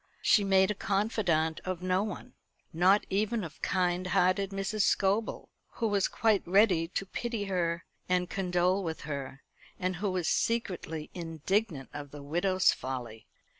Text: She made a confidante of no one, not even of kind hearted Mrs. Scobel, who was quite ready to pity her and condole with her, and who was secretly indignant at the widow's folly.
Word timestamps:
She 0.23 0.43
made 0.43 0.71
a 0.71 0.73
confidante 0.73 1.59
of 1.63 1.83
no 1.83 2.01
one, 2.01 2.33
not 2.73 3.05
even 3.11 3.43
of 3.43 3.61
kind 3.61 4.07
hearted 4.07 4.49
Mrs. 4.49 4.81
Scobel, 4.81 5.49
who 5.73 5.87
was 5.87 6.07
quite 6.07 6.41
ready 6.47 6.87
to 6.87 7.05
pity 7.05 7.43
her 7.43 7.85
and 8.09 8.27
condole 8.27 8.83
with 8.83 9.01
her, 9.01 9.43
and 9.79 9.97
who 9.97 10.09
was 10.09 10.27
secretly 10.27 11.11
indignant 11.13 11.89
at 11.93 12.09
the 12.09 12.23
widow's 12.23 12.73
folly. 12.73 13.27